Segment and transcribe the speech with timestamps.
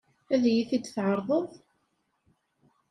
[0.33, 1.49] Ad iyi-t-tɛeṛḍeḍ?